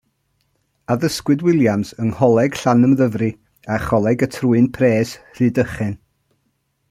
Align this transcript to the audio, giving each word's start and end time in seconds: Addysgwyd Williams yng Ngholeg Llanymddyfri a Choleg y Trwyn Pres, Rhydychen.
Addysgwyd 0.93 1.43
Williams 1.47 1.91
yng 2.03 2.09
Ngholeg 2.15 2.57
Llanymddyfri 2.61 3.29
a 3.75 3.79
Choleg 3.85 4.25
y 4.27 4.29
Trwyn 4.37 4.71
Pres, 4.79 5.13
Rhydychen. 5.37 5.97